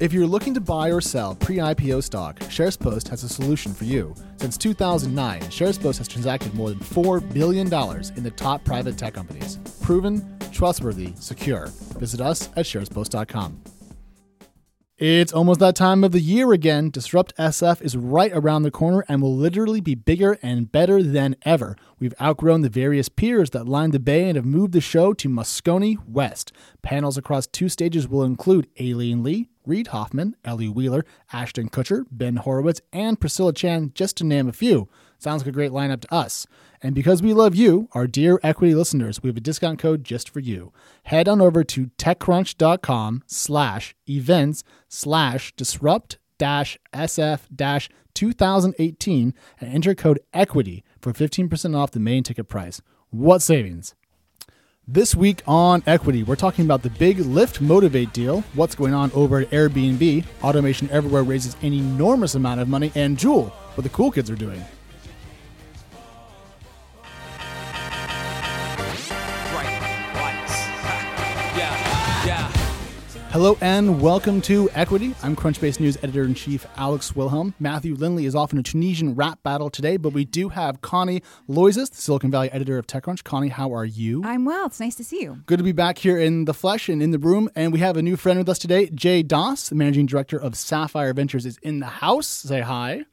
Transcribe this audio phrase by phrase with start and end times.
[0.00, 3.84] If you're looking to buy or sell pre IPO stock, SharesPost has a solution for
[3.84, 4.12] you.
[4.38, 7.66] Since 2009, SharesPost has transacted more than $4 billion
[8.16, 9.58] in the top private tech companies.
[9.82, 11.66] Proven, trustworthy, secure.
[11.98, 13.73] Visit us at sharespost.com.
[14.96, 16.88] It's almost that time of the year again.
[16.88, 21.34] Disrupt SF is right around the corner and will literally be bigger and better than
[21.42, 21.74] ever.
[21.98, 25.28] We've outgrown the various piers that line the bay and have moved the show to
[25.28, 26.52] Moscone West.
[26.82, 32.36] Panels across two stages will include Aileen Lee, Reid Hoffman, Ellie Wheeler, Ashton Kutcher, Ben
[32.36, 34.88] Horowitz, and Priscilla Chan, just to name a few.
[35.18, 36.46] Sounds like a great lineup to us.
[36.84, 40.28] And because we love you, our dear equity listeners, we have a discount code just
[40.28, 40.70] for you.
[41.04, 49.94] Head on over to techcrunch.com slash events slash disrupt dash SF dash 2018 and enter
[49.94, 52.82] code equity for 15% off the main ticket price.
[53.08, 53.94] What savings?
[54.86, 59.10] This week on Equity, we're talking about the big Lyft Motivate deal, what's going on
[59.12, 63.88] over at Airbnb, Automation Everywhere raises an enormous amount of money, and Juul, what the
[63.88, 64.62] cool kids are doing.
[73.34, 75.12] Hello and welcome to Equity.
[75.20, 77.52] I'm Crunchbase News editor in chief Alex Wilhelm.
[77.58, 81.20] Matthew Lynley is off in a Tunisian rap battle today, but we do have Connie
[81.48, 83.24] Loizos, the Silicon Valley editor of TechCrunch.
[83.24, 84.22] Connie, how are you?
[84.24, 84.66] I'm well.
[84.66, 85.42] It's nice to see you.
[85.46, 87.50] Good to be back here in the flesh and in the room.
[87.56, 88.88] And we have a new friend with us today.
[88.90, 92.28] Jai Das, the managing director of Sapphire Ventures, is in the house.
[92.28, 93.04] Say hi.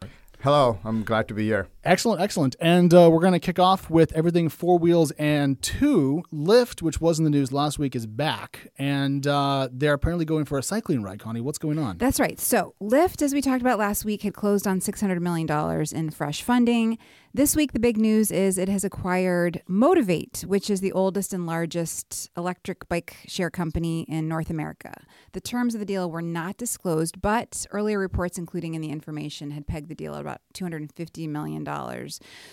[0.44, 1.68] Hello, I'm glad to be here.
[1.84, 2.56] Excellent, excellent.
[2.60, 6.24] And uh, we're going to kick off with everything four wheels and two.
[6.34, 8.72] Lyft, which was in the news last week, is back.
[8.80, 11.42] And uh, they're apparently going for a cycling ride, Connie.
[11.42, 12.00] What's going on?
[12.00, 12.40] That's right.
[12.40, 15.48] So, Lyft, as we talked about last week, had closed on $600 million
[15.92, 16.98] in fresh funding.
[17.34, 21.46] This week, the big news is it has acquired Motivate, which is the oldest and
[21.46, 24.94] largest electric bike share company in North America.
[25.32, 29.52] The terms of the deal were not disclosed, but earlier reports, including in the information,
[29.52, 31.66] had pegged the deal at about $250 million.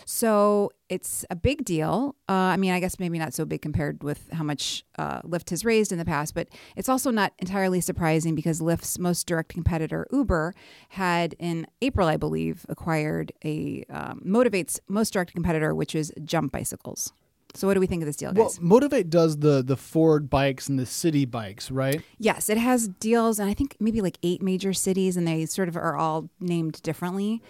[0.04, 2.14] So it's a big deal.
[2.28, 5.50] Uh, I mean, I guess maybe not so big compared with how much uh, Lyft
[5.50, 9.50] has raised in the past, but it's also not entirely surprising because Lyft's most direct
[9.50, 10.54] competitor, Uber,
[10.90, 14.22] had in April, I believe, acquired a um,
[14.68, 17.12] Motivate's most direct competitor, which is Jump Bicycles.
[17.54, 18.38] So what do we think of this deal, guys?
[18.38, 22.02] Well, Motivate does the the Ford bikes and the Citi Bikes, right?
[22.18, 25.68] Yes, it has deals, and I think maybe like eight major cities, and they sort
[25.68, 27.42] of are all named differently.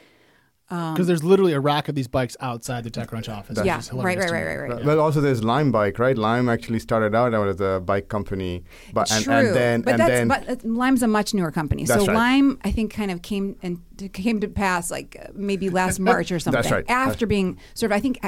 [0.69, 3.59] Because um, there's literally a rack of these bikes outside the TechCrunch office.
[3.65, 4.85] Yeah, right, right, right, right, right.
[4.85, 6.17] Well, also there's Lime Bike, right?
[6.17, 9.33] Lime actually started out as a bike company, but and, True.
[9.33, 11.87] and then but and that's, then but Lime's a much newer company.
[11.87, 12.15] so right.
[12.15, 13.81] Lime, I think, kind of came and
[14.13, 16.61] came to pass like maybe last March or something.
[16.61, 16.85] that's right.
[16.91, 18.19] After that's being sort of, I think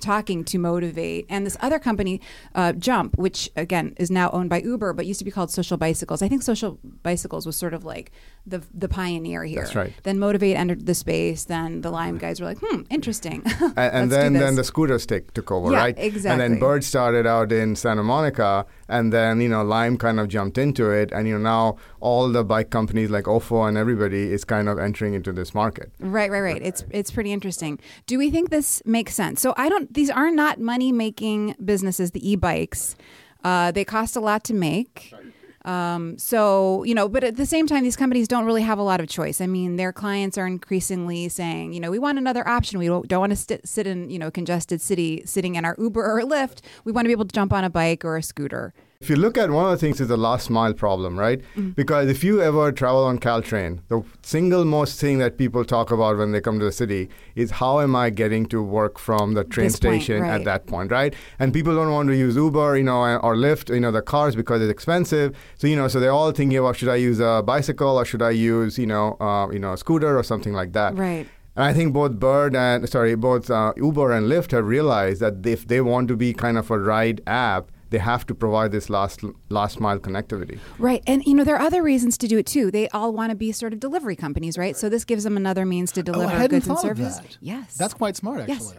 [0.00, 2.20] talking to motivate and this other company
[2.54, 5.76] uh, jump which again is now owned by uber but used to be called social
[5.76, 8.10] bicycles i think social bicycles was sort of like
[8.46, 9.62] the the pioneer here.
[9.62, 9.92] That's right.
[10.02, 11.44] Then motivate entered the space.
[11.44, 13.42] Then the lime guys were like hmm interesting.
[13.44, 15.94] And, and then then the scooters take, took over yeah, right?
[15.98, 20.20] Exactly and then bird started out in santa monica and then you know lime kind
[20.20, 23.78] of jumped into it and you know now all the bike companies like ofo and
[23.78, 25.90] everybody is kind of entering into this market.
[25.98, 26.62] Right right right.
[26.62, 27.78] It's it's pretty interesting.
[28.06, 29.40] Do we think this makes sense?
[29.40, 32.96] So i don't these are not money making businesses the e-bikes.
[33.42, 35.12] Uh, they cost a lot to make
[35.64, 38.82] um, so, you know, but at the same time, these companies don't really have a
[38.82, 39.40] lot of choice.
[39.40, 42.78] I mean, their clients are increasingly saying, you know, we want another option.
[42.78, 45.74] We don't, don't want to st- sit in, you know, congested city sitting in our
[45.78, 46.60] Uber or Lyft.
[46.84, 48.74] We want to be able to jump on a bike or a scooter.
[49.00, 51.40] If you look at one of the things is the last mile problem, right?
[51.56, 51.70] Mm-hmm.
[51.70, 56.16] Because if you ever travel on Caltrain, the single most thing that people talk about
[56.16, 59.44] when they come to the city is how am I getting to work from the
[59.44, 60.40] train this station point, right.
[60.40, 61.14] at that point, right?
[61.38, 64.36] And people don't want to use Uber, you know, or Lyft, you know, the cars
[64.36, 65.36] because it's expensive.
[65.56, 68.22] So you know, so they're all thinking about should I use a bicycle or should
[68.22, 70.96] I use, you know, uh, you know, a scooter or something like that.
[70.96, 71.26] Right.
[71.56, 75.44] And I think both Bird and sorry, both uh, Uber and Lyft have realized that
[75.46, 78.90] if they want to be kind of a ride app, they have to provide this
[78.90, 80.58] last last mile connectivity.
[80.80, 81.00] Right.
[81.06, 82.72] And you know there are other reasons to do it too.
[82.72, 84.76] They all want to be sort of delivery companies, right?
[84.76, 87.38] So this gives them another means to deliver oh, goods and services.
[87.40, 87.76] Yes.
[87.76, 88.56] That's quite smart actually.
[88.56, 88.74] Yes.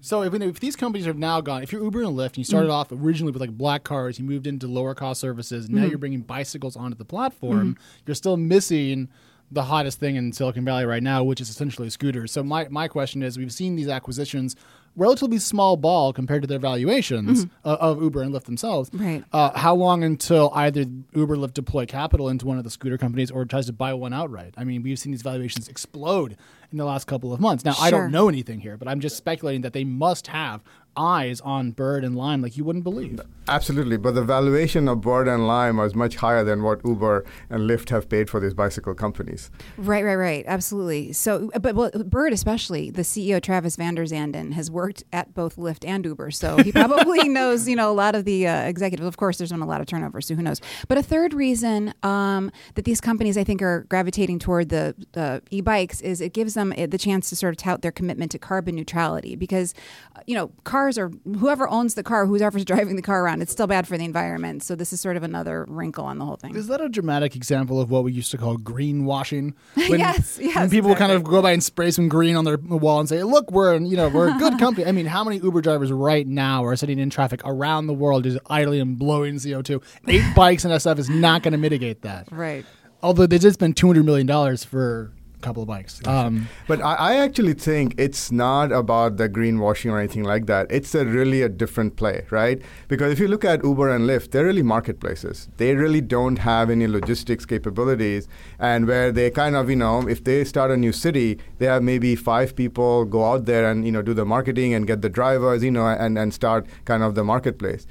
[0.00, 2.44] So if, if these companies have now gone, if you're Uber and Lyft, and you
[2.44, 2.76] started mm-hmm.
[2.76, 5.90] off originally with like black cars, you moved into lower cost services, now mm-hmm.
[5.90, 8.02] you're bringing bicycles onto the platform, mm-hmm.
[8.04, 9.08] you're still missing
[9.50, 12.32] the hottest thing in Silicon Valley right now, which is essentially scooters.
[12.32, 14.56] So my, my question is, we've seen these acquisitions
[14.96, 18.90] relatively small ball compared to their valuations of, of Uber and Lyft themselves.
[18.90, 19.04] Mm-hmm.
[19.04, 19.24] Right.
[19.32, 23.30] Uh, how long until either Uber, Lyft deploy capital into one of the scooter companies
[23.30, 24.54] or tries to buy one outright?
[24.56, 26.36] I mean, we've seen these valuations explode
[26.70, 27.64] in the last couple of months.
[27.64, 30.62] Now, I don't know anything here, but I'm just speculating that they must have
[30.96, 33.20] eyes on Bird and Lime like you wouldn't believe.
[33.46, 37.68] Absolutely, but the valuation of Bird and Lime was much higher than what Uber and
[37.68, 39.50] Lyft have paid for these bicycle companies.
[39.76, 40.44] Right, right, right.
[40.46, 41.12] Absolutely.
[41.12, 46.04] So, but well, Bird, especially the CEO Travis VanderZanden, has worked at both Lyft and
[46.06, 49.06] Uber, so he probably knows, you know, a lot of the uh, executives.
[49.06, 50.60] Of course, there's been a lot of turnover, so who knows?
[50.88, 55.40] But a third reason um, that these companies, I think, are gravitating toward the uh,
[55.50, 58.38] e-bikes is it gives them uh, the chance to sort of tout their commitment to
[58.38, 59.74] carbon neutrality because,
[60.16, 60.50] uh, you know,
[60.84, 63.96] cars are whoever owns the car, whoever's driving the car around, it's still bad for
[63.96, 64.62] the environment.
[64.62, 66.54] So this is sort of another wrinkle on the whole thing.
[66.54, 69.54] Is that a dramatic example of what we used to call greenwashing?
[69.94, 72.98] Yes, yes, When people kind of go by and spray some green on their wall
[72.98, 75.60] and say, "Look, we're you know we're a good company." I mean, how many Uber
[75.60, 79.62] drivers right now are sitting in traffic around the world just idling and blowing CO
[79.62, 79.80] two?
[80.08, 82.28] Eight bikes and SF is not going to mitigate that.
[82.32, 82.66] Right.
[83.02, 85.12] Although they did spend two hundred million dollars for
[85.46, 85.94] couple of bikes.
[86.14, 90.66] Um, But I, I actually think it's not about the greenwashing or anything like that.
[90.78, 92.62] It's a really a different play, right?
[92.88, 95.48] Because if you look at Uber and Lyft, they're really marketplaces.
[95.62, 100.24] They really don't have any logistics capabilities, and where they kind of, you know, if
[100.30, 103.92] they start a new city, they have maybe five people go out there and you
[103.92, 107.14] know do the marketing and get the drivers, you know, and and start kind of
[107.20, 107.86] the marketplace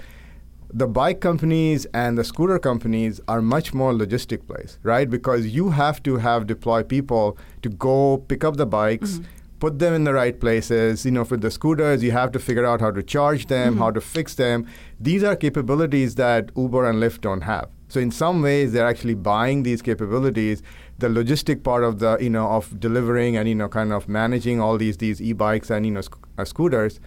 [0.74, 5.10] the bike companies and the scooter companies are much more logistic plays, right?
[5.10, 9.20] Because you have to have deploy people to go pick up the bikes,
[9.60, 11.06] put them in the right places.
[11.06, 13.92] You know, for the scooters, you have to figure out how to charge them, how
[13.92, 14.66] to fix them.
[15.00, 17.70] These are capabilities that Uber and Lyft don't have.
[17.88, 20.64] So in some ways, they're actually buying these capabilities.
[20.98, 24.60] The logistic part of the you know of delivering and you know kind of managing
[24.60, 27.00] all these these e-bikes and you know sc- uh, scooters.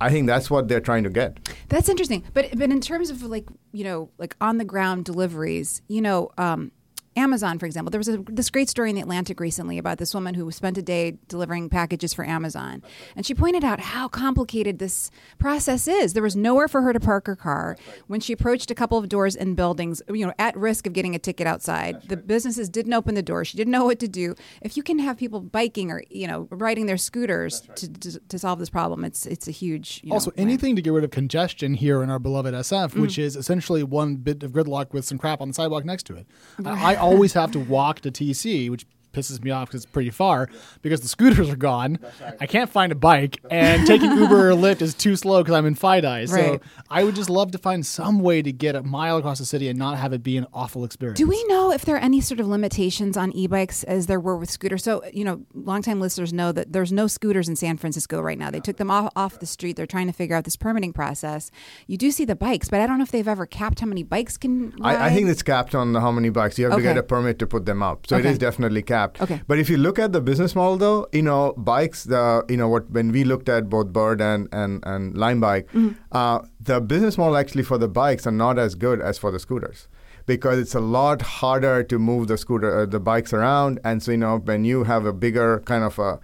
[0.00, 1.38] I think that's what they're trying to get.
[1.68, 2.24] That's interesting.
[2.34, 6.30] But but in terms of like you know like on the ground deliveries, you know,
[6.38, 6.72] um,
[7.16, 10.14] Amazon, for example, there was a, this great story in the Atlantic recently about this
[10.14, 12.82] woman who spent a day delivering packages for Amazon,
[13.16, 16.12] and she pointed out how complicated this process is.
[16.14, 17.76] There was nowhere for her to park her car
[18.06, 21.14] when she approached a couple of doors and buildings, you know, at risk of getting
[21.14, 22.02] a ticket outside.
[22.08, 23.44] the businesses didn't open the door.
[23.44, 24.34] She didn't know what to do.
[24.62, 28.38] If you can have people biking or you know riding their scooters to, to, to
[28.38, 31.10] solve this problem, it's it's a huge you know, also, anything to get rid of
[31.10, 33.00] congestion here in our beloved SF, Mm.
[33.00, 36.16] which is essentially one bit of gridlock with some crap on the sidewalk next to
[36.16, 36.26] it.
[36.64, 40.10] I, I always have to walk to TC, which pisses me off because it's pretty
[40.10, 40.48] far
[40.82, 41.98] because the scooters are gone.
[42.40, 45.66] I can't find a bike, and taking Uber or Lyft is too slow because I'm
[45.66, 46.28] in FiDi.
[46.28, 46.60] So Right.
[46.90, 49.68] I would just love to find some way to get a mile across the city
[49.68, 51.18] and not have it be an awful experience.
[51.18, 54.36] Do we know if there are any sort of limitations on e-bikes as there were
[54.36, 54.82] with scooters?
[54.84, 58.50] So, you know, longtime listeners know that there's no scooters in San Francisco right now.
[58.50, 59.76] They took them off, off the street.
[59.76, 61.50] They're trying to figure out this permitting process.
[61.86, 64.02] You do see the bikes, but I don't know if they've ever capped how many
[64.02, 64.96] bikes can ride.
[64.96, 66.58] I, I think it's capped on how many bikes.
[66.58, 68.06] You have to get a permit to put them up.
[68.06, 68.30] So it Okay.
[68.30, 69.03] is definitely capped.
[69.20, 69.40] Okay.
[69.46, 72.68] But if you look at the business model though, you know, bikes, the you know,
[72.68, 75.92] what when we looked at both Bird and and, and Lime Bike, Mm-hmm.
[76.12, 79.38] uh, the business model actually for the bikes are not as good as for the
[79.38, 79.88] scooters.
[80.26, 84.10] Because it's a lot harder to move the scooter, uh, the bikes around, and so
[84.12, 86.18] you know when you have a bigger kind of a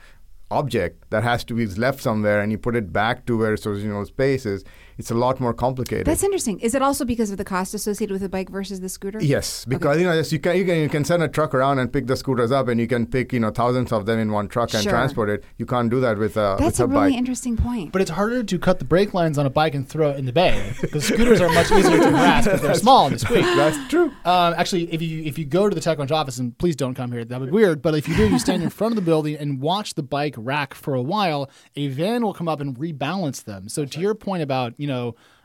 [0.51, 3.67] object that has to be left somewhere, and you put it back to where its
[3.67, 4.65] original space is,
[5.01, 6.07] it's a lot more complicated.
[6.07, 6.61] That's interesting.
[6.61, 9.19] Is it also because of the cost associated with the bike versus the scooter?
[9.21, 11.79] Yes, because you know yes, you can you can you can send a truck around
[11.81, 14.31] and pick the scooters up, and you can pick you know thousands of them in
[14.31, 14.93] one truck and Sure.
[14.93, 15.43] transport it.
[15.59, 17.19] You can't do that with a That's with a a, really bike.
[17.19, 17.93] interesting point.
[17.93, 20.27] But it's harder to cut the brake lines on a bike and throw it in
[20.27, 23.45] the bay because scooters are much easier to grasp because they're small and they squeak.
[23.45, 24.07] That's true.
[24.25, 27.11] Um, actually, if you if you go to the TechCrunch office, and please don't come
[27.13, 27.81] here, that would be weird.
[27.83, 30.35] But if you do, you stand in front of the building and watch the bike
[30.37, 31.49] rack for a while.
[31.77, 33.69] A van will come up and rebalance them.
[33.69, 34.90] So to your point about you know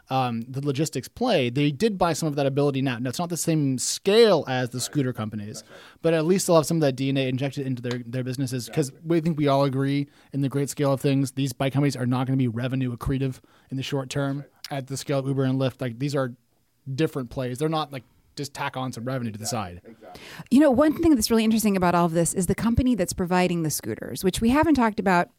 [0.10, 3.00] um, the logistics play, they did buy some of that ability now.
[3.00, 5.64] Now it's not the same scale as the scooter companies,
[6.02, 8.92] but at least they'll have some of that DNA injected into their their businesses because
[9.04, 11.32] we think we all agree in the great scale of things.
[11.32, 13.40] These bike companies are not going to be revenue accretive
[13.72, 15.82] in the short term at the scale of Uber and Lyft.
[15.82, 16.34] Like these are
[16.94, 17.58] different plays.
[17.58, 18.04] They're not like
[18.36, 19.82] just tack on some revenue to the side.
[20.52, 23.14] You know, one thing that's really interesting about all of this is the company that's
[23.14, 25.30] providing the scooters, which we haven't talked about.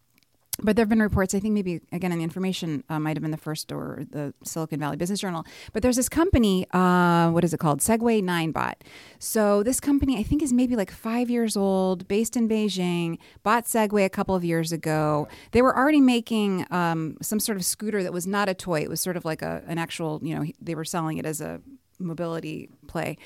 [0.63, 3.23] But there have been reports, I think maybe again in the information uh, might have
[3.23, 5.45] been the first or the Silicon Valley Business Journal.
[5.73, 7.81] But there's this company, uh, what is it called?
[7.81, 8.75] Segway Ninebot.
[9.19, 13.65] So this company, I think, is maybe like five years old, based in Beijing, bought
[13.65, 15.29] Segway a couple of years ago.
[15.53, 18.81] They were already making um, some sort of scooter that was not a toy.
[18.81, 21.41] It was sort of like a, an actual, you know, they were selling it as
[21.41, 21.61] a
[21.99, 23.19] mobility play.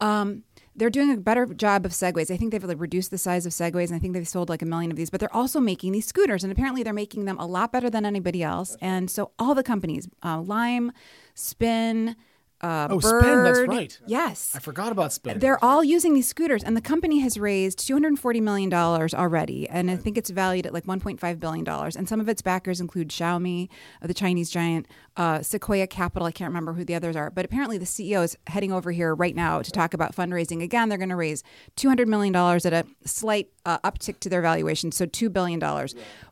[0.00, 0.44] Um,
[0.76, 2.30] they're doing a better job of segways.
[2.30, 4.62] I think they've like reduced the size of segways, and I think they've sold like
[4.62, 5.10] a million of these.
[5.10, 8.06] But they're also making these scooters, and apparently they're making them a lot better than
[8.06, 8.76] anybody else.
[8.80, 10.92] And so all the companies, uh, Lime,
[11.34, 12.16] Spin.
[12.60, 14.00] Uh, Oh, Bird, Spin, that's right.
[14.06, 15.38] Yes, I forgot about Spin.
[15.38, 19.68] they're all using these scooters, and the company has raised $240 million already.
[19.68, 21.68] And I think it's valued at like $1.5 billion.
[21.68, 23.68] And some of its backers include Xiaomi,
[24.02, 24.86] uh, the Chinese giant,
[25.16, 26.26] uh, Sequoia Capital.
[26.26, 27.30] I can't remember who the others are.
[27.30, 30.62] But apparently, the CEO is heading over here right now to talk about fundraising.
[30.62, 31.44] Again, they're going to raise
[31.76, 35.60] $200 million at a slight uh, uptick to their valuation, so $2 billion.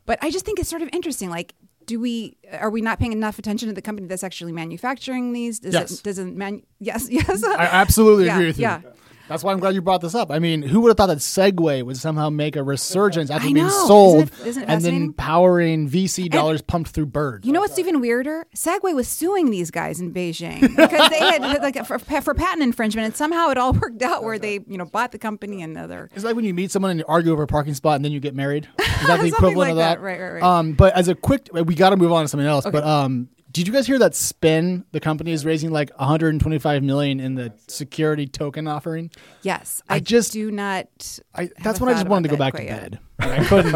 [0.05, 1.29] But I just think it's sort of interesting.
[1.29, 1.53] Like,
[1.87, 5.59] do we are we not paying enough attention to the company that's actually manufacturing these?
[5.59, 5.91] Does Yes.
[5.91, 8.63] it does it man yes yes I absolutely Yeah, agree with you.
[8.63, 8.81] yeah.
[9.27, 10.31] That's why I'm glad you brought this up.
[10.31, 13.69] I mean, who would have thought that Segway would somehow make a resurgence after being
[13.69, 17.45] sold Isn't it- isn't it and then powering VC dollars pumped through Bird?
[17.45, 18.47] You know what's even weirder?
[18.55, 23.05] Segway was suing these guys in Beijing because they had like for, for patent infringement,
[23.05, 26.09] and somehow it all worked out where they you know bought the company and other.
[26.15, 28.11] It's like when you meet someone and you argue over a parking spot and then
[28.11, 28.67] you get married.
[28.79, 29.95] Is that the equivalent like of that?
[29.95, 30.01] that.
[30.01, 30.43] Right, right, right.
[30.43, 32.65] Um, but as a quick, we got to move on to something else.
[32.65, 37.19] But um, did you guys hear that Spin, the company, is raising like 125 million
[37.19, 39.09] in the security token offering?
[39.41, 40.85] Yes, I I, just- do not.
[41.33, 43.01] I, that's when I just wanted to go back to bed yet.
[43.17, 43.39] Bed.
[43.39, 43.75] I couldn't.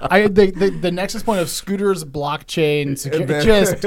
[0.00, 3.84] I the, the the nexus point of scooters, blockchain, security, just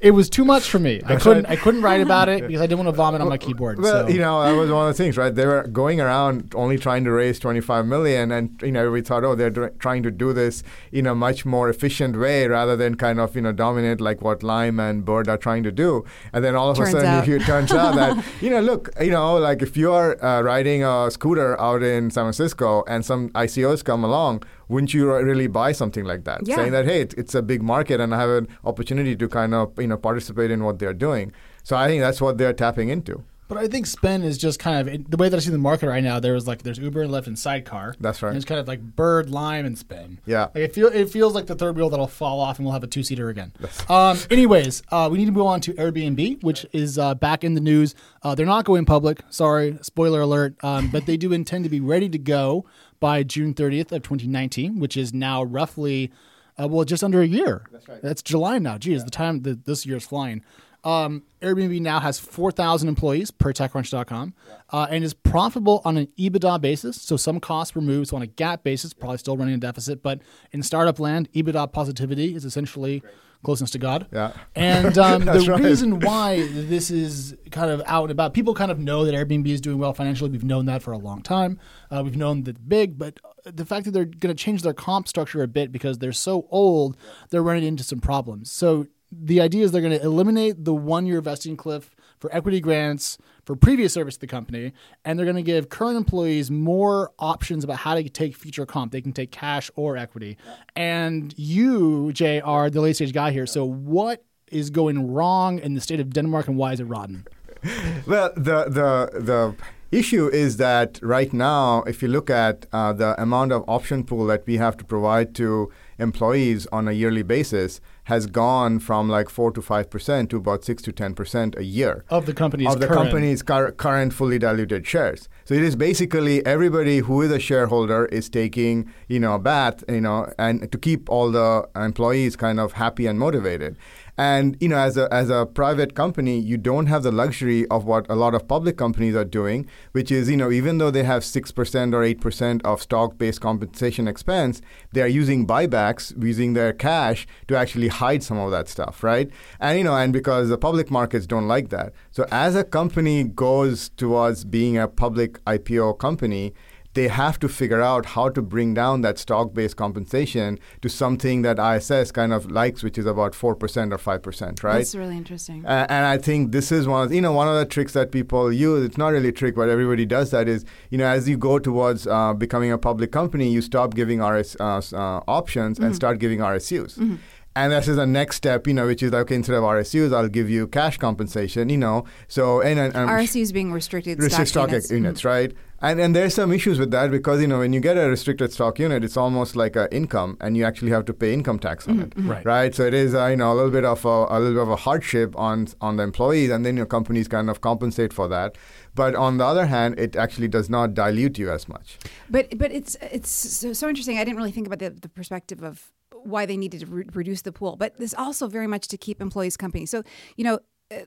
[0.00, 1.00] it was too much for me.
[1.06, 3.38] I couldn't I couldn't write about it because I didn't want to vomit on my
[3.38, 3.80] keyboard.
[3.80, 4.12] Well, so.
[4.12, 5.34] you know, that was one of the things, right?
[5.34, 9.24] They were going around only trying to raise 25 million, and you know, we thought,
[9.24, 10.62] oh, they're do- trying to do this
[10.92, 14.42] in a much more efficient way rather than kind of you know dominate like what
[14.42, 16.04] Lime and Bird are trying to do.
[16.32, 17.28] And then all of Turns a sudden, out.
[17.28, 20.84] it turns out that you know, look, you know, like if you are uh, riding
[20.84, 24.23] a scooter out in San Francisco and some ICOs come along.
[24.68, 26.46] Wouldn't you really buy something like that?
[26.46, 26.56] Yeah.
[26.56, 29.54] Saying that, hey, it's, it's a big market and I have an opportunity to kind
[29.54, 31.32] of, you know, participate in what they're doing.
[31.62, 33.22] So I think that's what they're tapping into.
[33.46, 35.88] But I think Spin is just kind of the way that I see the market
[35.88, 36.18] right now.
[36.18, 37.94] There was like there's Uber and Lyft and Sidecar.
[38.00, 38.30] That's right.
[38.30, 40.18] And it's kind of like Bird, Lime, and Spin.
[40.24, 40.44] Yeah.
[40.54, 42.82] Like it feel it feels like the third wheel that'll fall off and we'll have
[42.82, 43.52] a two seater again.
[43.88, 47.52] Um, anyways, uh, we need to move on to Airbnb, which is uh, back in
[47.54, 47.94] the news.
[48.22, 49.20] Uh, they're not going public.
[49.28, 50.56] Sorry, spoiler alert.
[50.64, 52.64] Um, but they do intend to be ready to go
[53.00, 56.12] by June 30th of 2019, which is now roughly.
[56.60, 57.64] Uh, well, just under a year.
[57.72, 58.00] That's right.
[58.00, 58.78] That's July now.
[58.78, 60.44] Geez, the time the, this year is flying.
[60.84, 64.34] Um, Airbnb now has 4,000 employees per TechCrunch.com
[64.70, 67.00] uh, and is profitable on an EBITDA basis.
[67.00, 68.10] So some costs removed.
[68.10, 70.02] So on a GAAP basis, probably still running a deficit.
[70.02, 70.20] But
[70.52, 73.02] in startup land, EBITDA positivity is essentially
[73.44, 74.08] closeness to God.
[74.12, 74.32] Yeah.
[74.54, 75.62] And um, the right.
[75.62, 79.46] reason why this is kind of out and about, people kind of know that Airbnb
[79.46, 80.30] is doing well financially.
[80.30, 81.60] We've known that for a long time.
[81.90, 85.06] Uh, we've known that big, but the fact that they're going to change their comp
[85.06, 86.96] structure a bit because they're so old,
[87.30, 88.50] they're running into some problems.
[88.50, 88.86] So
[89.22, 93.18] the idea is they're going to eliminate the one year vesting cliff for equity grants
[93.44, 94.72] for previous service to the company,
[95.04, 98.92] and they're going to give current employees more options about how to take future comp.
[98.92, 100.38] They can take cash or equity.
[100.74, 103.46] And you, Jai, are the late stage guy here.
[103.46, 107.26] So what is going wrong in the state of Denmark, and why is it rotten?
[108.06, 109.54] Well, the the the
[109.90, 114.26] issue is that right now, if you look at uh, the amount of option pool
[114.26, 119.28] that we have to provide to employees on a yearly basis, has gone from like
[119.30, 122.72] four to five percent to about six to ten percent a year Of the company's
[122.72, 125.28] of the current- company's cur- current fully diluted shares.
[125.46, 129.82] So it is basically everybody who is a shareholder is taking you know a bath
[129.88, 133.76] you know and to keep all the employees kind of happy and motivated.
[134.16, 137.84] And you know as a as a private company, you don't have the luxury of
[137.84, 141.02] what a lot of public companies are doing, which is you know even though they
[141.02, 144.60] have six percent or eight percent of stock based compensation expense,
[144.92, 149.30] they are using buybacks using their cash to actually hide some of that stuff, right?
[149.58, 151.92] And you know, and because the public markets don't like that.
[152.12, 156.54] So as a company goes towards being a public IPO company,
[156.94, 161.58] they have to figure out how to bring down that stock-based compensation to something that
[161.58, 164.78] ISS kind of likes, which is about 4% or 5%, right?
[164.78, 165.66] That's really interesting.
[165.66, 168.12] Uh, and I think this is one of you know one of the tricks that
[168.12, 168.84] people use.
[168.84, 170.48] It's not really a trick, but everybody does that.
[170.48, 174.22] Is you know as you go towards uh, becoming a public company, you stop giving
[174.22, 177.18] RS uh, uh, options and start giving RSUs.
[177.56, 180.12] And this is the next step, you know, which is like, okay, instead of RSUs,
[180.12, 182.04] I'll give you cash compensation, you know.
[182.26, 184.90] So and, and um, and- RSUs being restricted restricted stock, units.
[184.90, 185.28] units, mm-hmm.
[185.28, 185.52] right?
[185.80, 188.52] And and there's some issues with that because you know when you get a restricted
[188.52, 191.86] stock unit, it's almost like an income, and you actually have to pay income tax
[191.86, 192.30] on mm-hmm, it, mm-hmm.
[192.30, 192.44] Right.
[192.44, 192.74] right?
[192.74, 194.70] So it is uh, you know a little bit of a, a little bit of
[194.70, 198.56] a hardship on on the employees, and then your companies kind of compensate for that.
[198.94, 201.98] But on the other hand, it actually does not dilute you as much.
[202.30, 204.18] But but it's it's so, so interesting.
[204.18, 205.92] I didn't really think about the, the perspective of
[206.24, 209.20] why they needed to re- reduce the pool, but this also very much to keep
[209.20, 209.86] employees company.
[209.86, 210.02] So
[210.36, 210.58] you know.
[210.90, 211.04] Uh,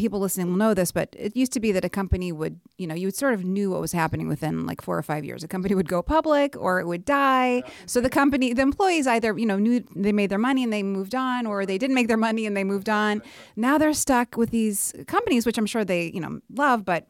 [0.00, 2.86] people listening will know this, but it used to be that a company would, you
[2.86, 5.44] know, you would sort of knew what was happening within like four or five years.
[5.44, 7.62] A company would go public or it would die.
[7.84, 10.82] So the company, the employees either, you know, knew they made their money and they
[10.82, 13.22] moved on, or they didn't make their money and they moved on.
[13.56, 17.08] Now they're stuck with these companies, which I'm sure they, you know, love, but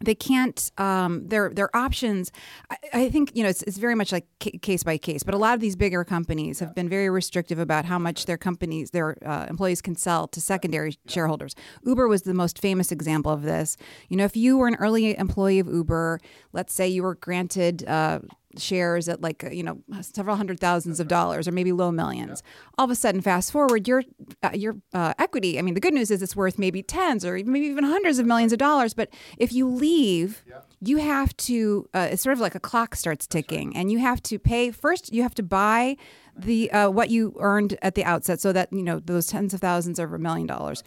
[0.00, 2.32] they can't um, their their options
[2.70, 5.34] I, I, think you know it's, it's very much like ca- case by case but
[5.34, 8.90] a lot of these bigger companies have been very restrictive about how much their companies
[8.90, 11.54] their uh, employees can sell to secondary shareholders.
[11.84, 13.76] Uber was the most famous example of this.
[14.08, 16.20] You know if you were an early employee of uber
[16.52, 18.20] let's say you were granted uh,
[18.58, 22.42] shares at like you know several hundred thousands of dollars or maybe low millions.
[22.78, 24.02] All of a sudden fast forward your
[24.42, 27.32] uh, your uh, equity i mean the good news is it's worth maybe tens or
[27.44, 29.08] maybe even hundreds of millions of dollars but
[29.38, 30.44] if you leave
[30.80, 34.22] you have to uh, it's sort of like a clock starts ticking and you have
[34.22, 35.96] to pay first you have to buy
[36.36, 39.60] the uh, what you earned at the outset so that you know those tens of
[39.60, 40.82] thousands over a million dollars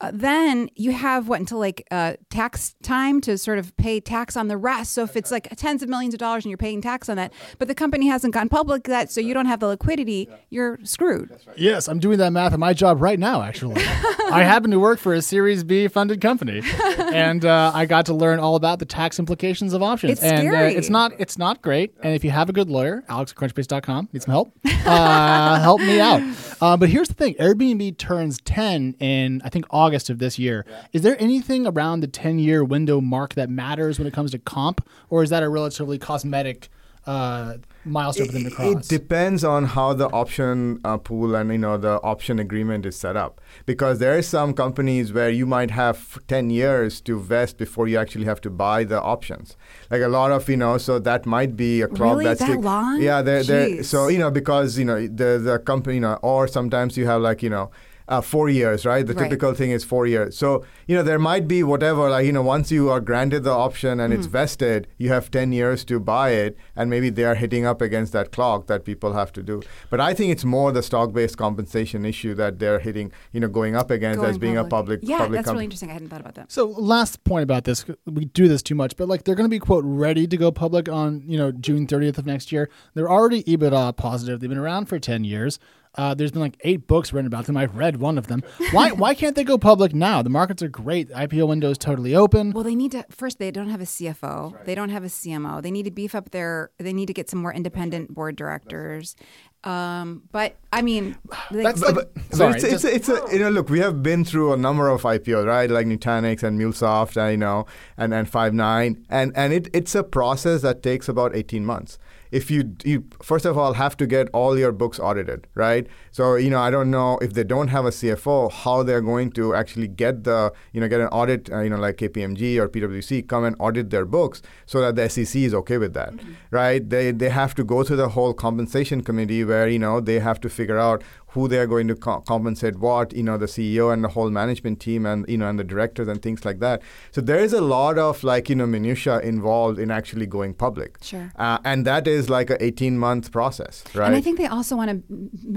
[0.00, 4.36] uh, then you have what until like uh, tax time to sort of pay tax
[4.36, 4.92] on the rest.
[4.92, 7.32] So if it's like tens of millions of dollars and you're paying tax on that,
[7.58, 11.30] but the company hasn't gone public yet, so you don't have the liquidity, you're screwed.
[11.56, 13.42] Yes, I'm doing that math at my job right now.
[13.42, 13.76] Actually,
[14.32, 16.62] I happen to work for a Series B funded company,
[16.98, 20.12] and uh, I got to learn all about the tax implications of options.
[20.12, 20.74] It's and uh, scary.
[20.74, 21.94] it's not it's not great.
[22.02, 24.52] And if you have a good lawyer, Alex at Crunchbase.com need some help.
[24.80, 26.20] Uh, help me out.
[26.60, 30.64] Uh, but here's the thing: Airbnb turns 10 in I think August of this year.
[30.92, 34.38] Is there anything around the 10 year window mark that matters when it comes to
[34.38, 36.68] comp, or is that a relatively cosmetic?
[37.06, 37.56] Uh,
[37.86, 38.84] milestone for them to cross.
[38.84, 42.94] It depends on how the option uh, pool and you know the option agreement is
[42.94, 43.40] set up.
[43.64, 47.96] Because there are some companies where you might have 10 years to vest before you
[47.96, 49.56] actually have to buy the options.
[49.90, 52.24] Like a lot of you know, so that might be a club Really?
[52.26, 53.00] that's That the- long?
[53.00, 56.46] Yeah, they're, they're, so you know because you know the the company you know, or
[56.48, 57.70] sometimes you have like you know.
[58.10, 59.06] Uh, four years, right?
[59.06, 59.22] The Right.
[59.30, 60.36] typical thing is four years.
[60.36, 63.52] So, you know, there might be whatever, like, you know, once you are granted the
[63.52, 64.32] option and it's Mm-hmm.
[64.32, 68.12] vested, you have 10 years to buy it, and maybe they are hitting up against
[68.12, 69.62] that clock that people have to do.
[69.90, 73.46] But I think it's more the stock based compensation issue that they're hitting, you know,
[73.60, 75.54] going up against Going as being a public Yeah, public that's company.
[75.58, 75.90] really interesting.
[75.90, 76.50] I hadn't thought about that.
[76.50, 79.56] So last point about this, we do this too much, but like they're going to
[79.58, 82.68] be quote ready to go public on you know June 30th of next year.
[82.94, 84.40] They're already EBITDA positive.
[84.40, 85.60] They've been around for 10 years.
[85.96, 87.56] Uh, there's been like eight books written about them.
[87.56, 88.42] I've read one of them.
[88.70, 90.22] Why why can't they go public now?
[90.22, 91.08] The markets are great.
[91.08, 92.52] The IPO window is totally open.
[92.52, 93.38] Well, they need to first.
[93.40, 94.64] They don't have a CFO.
[94.64, 95.60] They don't have a CMO.
[95.60, 96.70] They need to beef up their.
[96.78, 99.16] They need to get some more independent board directors.
[99.64, 101.16] Um, but I mean,
[101.50, 103.68] they- That's But, like- but- but sorry, it's, it's, just- it's a, you know, look,
[103.68, 105.68] we have been through a number of IPOs, right?
[105.68, 107.66] Like Nutanix and MuleSoft, uh, you know,
[107.98, 109.04] and, and Five9.
[109.10, 111.98] And, and it, it's a process that takes about 18 months.
[112.30, 115.86] If you, you, first of all, have to get all your books audited, right?
[116.10, 119.32] So, you know, I don't know if they don't have a CFO, how they're going
[119.32, 122.68] to actually get the, you know, get an audit, uh, you know, like KPMG or
[122.68, 126.14] PwC come and audit their books so that the SEC is okay with that,
[126.50, 126.88] right?
[126.88, 130.40] They, they have to go through the whole compensation committee where, you know, they have
[130.40, 133.92] to figure out who they are going to co- compensate what you know the ceo
[133.92, 136.82] and the whole management team and you know and the directors and things like that
[137.12, 140.96] so there is a lot of like you know minutia involved in actually going public
[141.02, 141.32] Sure.
[141.36, 144.74] uh, and that is like a 18 month process right And I think they also
[144.76, 144.96] want to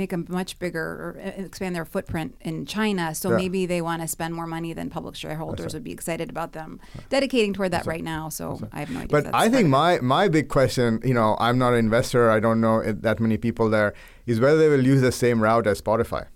[0.01, 3.13] make a much bigger or uh, expand their footprint in China.
[3.15, 3.37] So Yeah.
[3.37, 6.79] maybe they want to spend more money than public shareholders would be excited about them
[7.09, 8.29] dedicating toward that right now.
[8.29, 9.13] So I have no idea.
[9.17, 12.61] But I think my, my big question, you know, I'm not an investor, I don't
[12.61, 12.75] know
[13.07, 13.93] that many people there,
[14.25, 16.27] is whether they will use the same route as Spotify.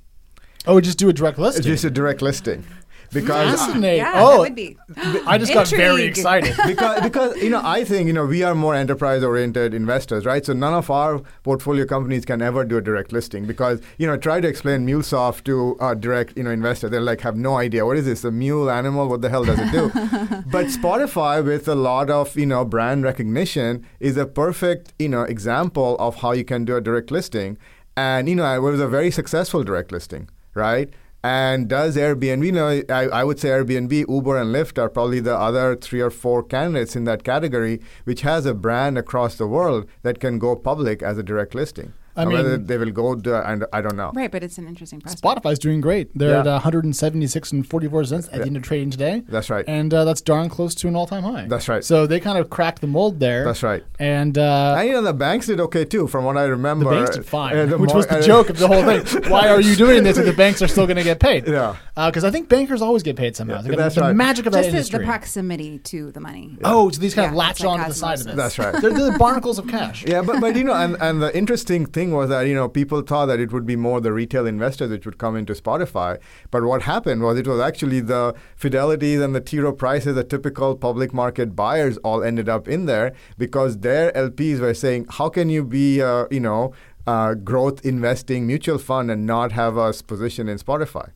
[0.65, 1.59] oh, just do a direct listing.
[1.59, 2.65] It's just a direct listing.
[3.13, 3.57] Because it.
[3.57, 3.97] Fascinating.
[3.99, 4.77] Yeah, oh, that would be.
[5.25, 6.55] I just got very excited.
[6.67, 10.45] because because you know I think you know we are more enterprise oriented investors, right?
[10.45, 14.17] So none of our portfolio companies can ever do a direct listing because you know
[14.17, 17.85] try to explain MuleSoft to a direct you know investor, they're like have no idea
[17.85, 19.07] what is this a mule animal?
[19.07, 19.89] What the hell does it do?
[20.51, 25.23] but Spotify with a lot of you know brand recognition is a perfect you know
[25.23, 27.57] example of how you can do a direct listing,
[27.97, 30.89] and you know it was a very successful direct listing, right?
[31.23, 35.19] And does Airbnb, you know, I, I would say Airbnb, Uber, and Lyft are probably
[35.19, 39.47] the other three or four candidates in that category, which has a brand across the
[39.47, 41.91] world that can go public as a direct listing.
[42.17, 44.11] I Now, whether mean- they will go, to, and I don't know.
[44.15, 45.23] Right, but it's an interesting prospect.
[45.23, 46.09] Spotify's doing great.
[46.17, 46.39] They're Yeah.
[46.39, 49.23] at 176 and 44 cents at the end of trading today.
[49.29, 49.63] That's right.
[49.67, 51.45] And uh, that's darn close to an all-time high.
[51.47, 51.83] That's right.
[51.83, 53.45] So they kind of cracked the mold there.
[53.45, 53.83] That's right.
[53.99, 56.85] And uh, And you know, the banks did okay too, from what I remember.
[56.85, 59.23] the banks did fine, Uh, which more- was the uh, joke of the whole thing.
[59.31, 61.47] Why are you doing this if the banks are still going to get paid?
[61.47, 61.75] Yeah.
[61.95, 63.57] Because I think bankers always get paid somehow.
[63.61, 64.15] Yeah, They that's the right.
[64.15, 64.99] magic of that Just the, industry.
[64.99, 66.57] the proximity to the money.
[66.63, 68.29] Oh, so these kind of latch it's like onto the side of it.
[68.31, 68.55] osmosis.
[68.55, 68.81] That's right.
[68.81, 70.05] They're, they're the barnacles of cash.
[70.05, 72.67] Yeah, but, but you know, and, and the interesting thing thing was that you know
[72.69, 76.17] people thought that it would be more the retail investors which would come into Spotify,
[76.51, 79.57] but what happened was it was actually the Fidelities and the T.
[79.77, 84.73] Prices, the typical public market buyers, all ended up in there because their LPs were
[84.73, 86.73] saying, "How can you be, uh, you know,
[87.05, 91.09] uh, growth investing mutual fund and not have us position in Spotify?"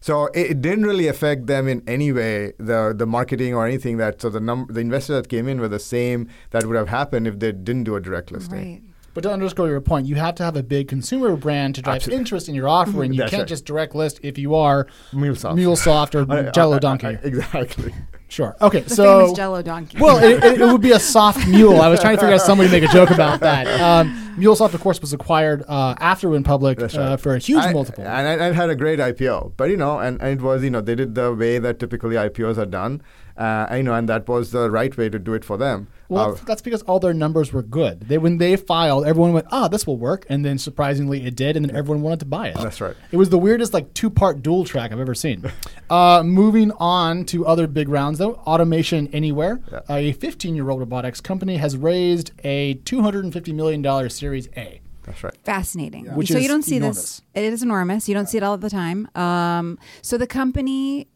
[0.00, 4.20] So it, didn't really affect them in any way, the the marketing or anything that.
[4.20, 7.28] So the num- the investors that came in were the same that would have happened
[7.28, 8.58] if they didn't do a direct listing.
[8.58, 8.91] Right.
[9.14, 11.96] But to underscore your point, you have to have a big consumer brand to drive
[11.96, 12.18] Absolutely.
[12.20, 13.12] interest in your offering.
[13.12, 13.48] You That's can't right.
[13.48, 15.54] just direct list if you are MuleSoft.
[15.56, 17.06] MuleSoft or I- I- Jello I- Donkey.
[17.08, 17.92] I- exactly.
[18.28, 18.56] sure.
[18.62, 18.80] Okay.
[18.80, 19.98] The so famous Jello donkey.
[20.00, 21.82] Well, it, it, it would be a soft mule.
[21.82, 23.66] I was trying to figure out somebody to make a joke about that.
[23.82, 27.38] Um, MuleSoft, of course, was acquired uh, after it went public That's uh, for a
[27.38, 28.04] huge I- multiple.
[28.06, 29.52] And it it had a great IPO.
[29.58, 32.16] But, you know, and, and it was, you know, they did the way that typically
[32.16, 33.02] IPOs are done.
[33.36, 35.86] Uh, you know, and that was the right way to do it for them.
[36.08, 38.00] well, Uh, that's because all their numbers were good.
[38.08, 41.56] They when they filed, everyone went, "Ah, this will work," and then surprisingly, it did,
[41.56, 42.56] and then everyone wanted to buy it.
[42.56, 42.94] That's right.
[43.10, 45.50] It was the weirdest like two part dual track I've ever seen.
[45.90, 49.80] uh, moving on to other big rounds though, Automation Anywhere, Yeah.
[49.88, 54.80] a 15 year old robotics company, has raised a 250 million dollar Series A.
[55.04, 55.34] that's right.
[55.44, 56.04] Fascinating.
[56.14, 56.96] Which so is you don't see enormous.
[57.00, 57.22] this.
[57.34, 58.08] It is enormous.
[58.08, 59.08] You don't see it all the time.
[59.16, 61.08] Um, so the company,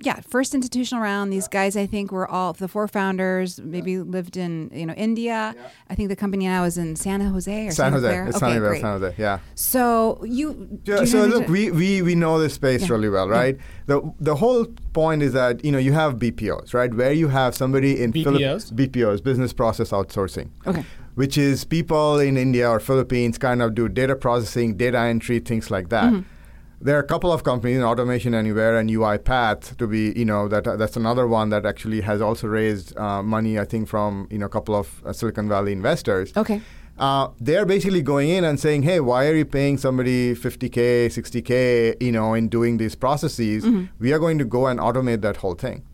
[0.00, 1.32] yeah, first institutional round.
[1.32, 3.60] These guys, I think, were all the four founders.
[3.60, 5.54] Maybe lived in you know India.
[5.90, 8.08] I think the company now is in San Jose or San Jose.
[8.28, 8.80] It's okay, San Jose.
[8.80, 9.14] San Jose.
[9.18, 9.38] Yeah.
[9.54, 10.80] So you.
[10.84, 12.92] Yeah, you so look, any- we, we, we know this space Yeah.
[12.92, 13.58] really well, right?
[13.86, 17.54] The the whole point is that you know you have BPOs, right, where you have
[17.54, 18.72] somebody in Philip- BPOs?
[18.72, 20.84] BPOs, business process outsourcing, Okay.
[21.16, 25.70] which is people in India or Philippines kind of do data processing, data entry, things
[25.70, 26.04] like that.
[26.12, 26.28] Mm-hmm.
[26.84, 30.48] There are a couple of companies, in Automation Anywhere and UiPath, to be you know
[30.48, 34.38] that that's another one that actually has also raised uh, money, I think, from you
[34.38, 36.32] know a couple of uh, Silicon Valley investors.
[36.36, 36.60] Okay.
[36.98, 42.02] Uh, they're basically going in and saying, "Hey, why are you paying somebody 50k, 60k,
[42.02, 43.64] you know, in doing these processes?
[43.64, 43.84] Mm-hmm.
[44.00, 45.84] We are going to go and automate that whole thing."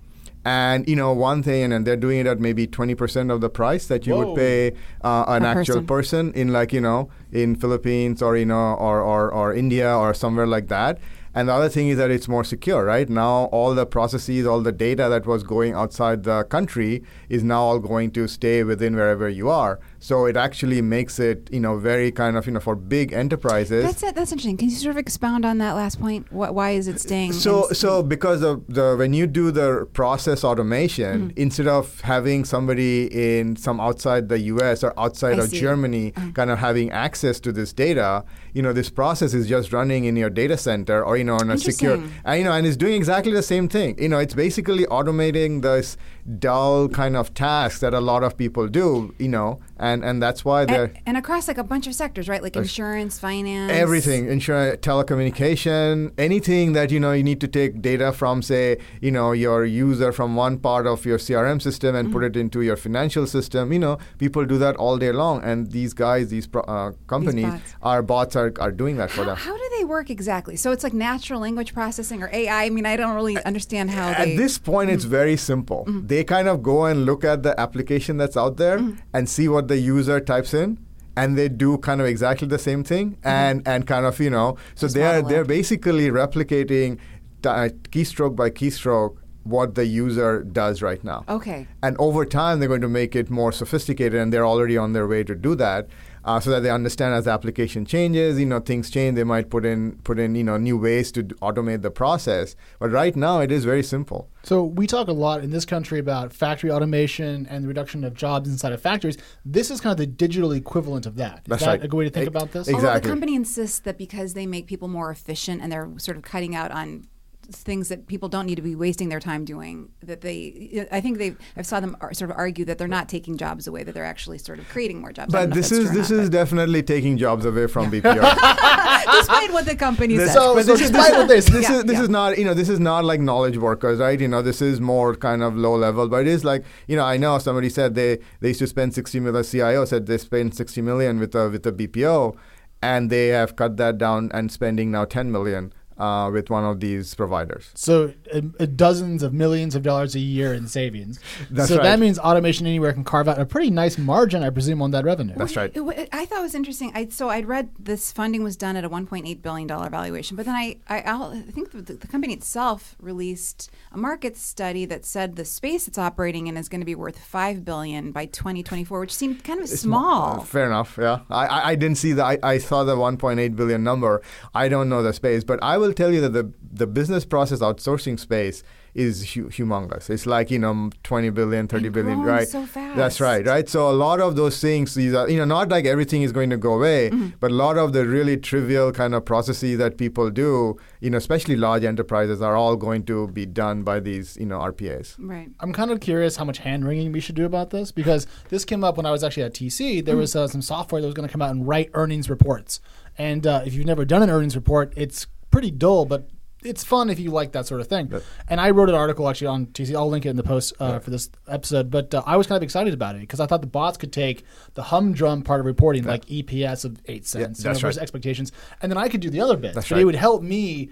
[0.49, 3.87] And you know, one thing, and they're doing it at maybe 20% of the price
[3.89, 4.29] that you Whoa.
[4.29, 4.73] would pay
[5.05, 6.33] uh, an A actual person.
[6.33, 10.15] person in, like you know, in Philippines or you know, or, or or India or
[10.15, 10.99] somewhere like that.
[11.35, 13.09] And the other thing is that it's more secure, right?
[13.09, 17.61] Now all the processes, all the data that was going outside the country is now
[17.61, 19.79] all going to stay within wherever you are.
[20.01, 23.85] So it actually makes it, you know, very kind of, you know, for big enterprises.
[23.85, 24.15] That's it.
[24.15, 24.57] That's interesting.
[24.57, 26.31] Can you sort of expound on that last point?
[26.33, 27.33] What, why is it staying?
[27.33, 31.41] So, so because of the when you do the process automation, Mm-hmm.
[31.41, 33.07] instead of having somebody
[33.39, 34.85] in some outside the U.S.
[34.85, 35.61] or outside I of see.
[35.61, 36.31] Germany Uh-huh.
[36.33, 40.17] kind of having access to this data, you know, this process is just running in
[40.17, 42.95] your data center or you know in a secure, and, you know, and it's doing
[42.95, 43.97] exactly the same thing.
[43.99, 45.97] You know, it's basically automating this
[46.39, 49.15] dull kind of tasks that a lot of people do.
[49.19, 52.29] You know, and and that's why they're and, and across like a bunch of sectors,
[52.29, 52.43] right?
[52.43, 58.13] Like insurance, finance, Everything, insurance, telecommunication, anything that you know you need to take data
[58.13, 62.19] from, say, you know, your user from one part of your CRM system and put
[62.19, 62.27] mm-hmm.
[62.27, 63.73] it into your financial system.
[63.73, 67.45] You know, people do that all day long, and these guys, these pro- uh, companies,
[67.45, 67.75] bots.
[67.83, 69.37] our bots are, are doing that for How, them.
[69.37, 70.57] how do they work exactly?
[70.57, 72.65] So it's like natural language processing or AI.
[72.65, 74.37] I mean, I don't really understand how At they.
[74.37, 75.11] this point, it's mm-hmm.
[75.11, 75.85] very simple.
[75.87, 76.07] Mm-hmm.
[76.07, 78.81] They kind of go and look at the application that's out there
[79.13, 80.79] and see what the user types in.
[81.17, 84.57] And they do kind of exactly the same thing, and, and kind of you know,
[84.77, 86.99] so they're they're basically replicating
[87.43, 87.49] t-
[87.91, 89.17] keystroke by keystroke
[89.49, 91.25] what the user does right now.
[91.29, 91.67] okay.
[91.83, 95.07] And over time, they're going to make it more sophisticated, and they're already on their
[95.07, 95.89] way to do that,
[96.25, 99.15] uh, so that they understand as the application changes, you know, things change.
[99.17, 102.57] They might put in put in you know new ways to d- automate the process.
[102.81, 104.29] But right now, it is very simple.
[104.43, 108.13] So we talk a lot in this country about factory automation and the reduction of
[108.15, 109.17] jobs inside of factories.
[109.45, 111.39] This is kind of the digital equivalent of that.
[111.39, 111.85] Is That's that right.
[111.85, 112.69] a good way to think Ex- about this?
[112.69, 116.17] ex- Although the company insists that because they make people more efficient and they're sort
[116.19, 117.07] of cutting out on
[117.51, 121.17] things that people don't need to be wasting their time doing that they i think
[121.17, 124.05] they i've saw them sort of argue that they're not taking jobs away that they're
[124.05, 127.17] actually sort of creating more jobs But this is true this not, is definitely taking
[127.17, 128.21] jobs away from BPO.
[129.19, 131.53] despite what the company This- says So- but so this is despite what they say-
[131.53, 132.03] this Yeah, is this yeah.
[132.03, 134.21] is not you know this is not like knowledge workers, right?
[134.21, 137.05] You know this is more kind of low level, but it is like you know
[137.05, 139.35] I know somebody said they they used to spend sixty million.
[139.43, 142.37] The CIO said they spend sixty million with a with a BPO,
[142.83, 145.73] and they have cut that down and spending now ten million.
[145.99, 147.71] Uh, with one of these providers.
[147.75, 151.21] So uh, uh, dozens of millions of dollars a year in savings.
[151.51, 151.83] That's so right.
[151.85, 155.05] that means Automation Anywhere can carve out a pretty nice margin, I presume, on that
[155.05, 155.35] revenue.
[155.37, 155.71] That's right.
[155.75, 156.93] It- it- I thought it was interesting.
[156.95, 160.47] I, so I'd read this funding was done at a 1.8 billion dollar valuation, but
[160.47, 165.37] then I I, I'll, think the, the company itself released a market study that said
[165.37, 169.15] the space it's operating in is going to be worth five billion by 2024, which
[169.15, 170.41] seemed kind of small.
[170.41, 170.99] Uh, fair enough.
[171.01, 172.25] Yeah, I, I, I didn't see the.
[172.25, 174.23] I, I saw the 1.8 billion number.
[174.55, 177.61] I don't know the space, but I will tell you that the the business process
[177.61, 178.63] outsourcing space
[178.95, 180.09] is hu- humongous.
[180.11, 182.49] It's like you know 20 billion, 30 And billion, growing right?
[182.49, 182.97] so fast.
[182.97, 183.69] That's right, right.
[183.69, 186.51] So a lot of those things, these are you know not like everything is going
[186.51, 187.29] to go away, Mm-hmm.
[187.41, 191.19] but a lot of the really trivial kind of processes that people do, you know,
[191.19, 195.15] especially large enterprises, are all going to be done by these you know RPAs.
[195.19, 195.49] Right.
[195.61, 198.65] I'm kind of curious how much hand wringing we should do about this because this
[198.65, 200.05] came up when I was actually at TC.
[200.05, 202.81] There was uh, some software that was going to come out and write earnings reports.
[203.17, 206.29] And uh, if you've never done an earnings report, it's pretty dull, but
[206.65, 208.13] it's fun if you like that sort of thing.
[208.49, 209.95] And I wrote an article actually on TC.
[209.95, 211.91] I'll link it in the post uh, for this episode.
[211.91, 214.13] But uh, I was kind of excited about it because I thought the bots could
[214.13, 218.03] take the humdrum part of reporting, like EPS of eight cents, you know, versus right.
[218.03, 219.75] expectations, and then I could do the other bits.
[219.75, 220.91] That's but it would help me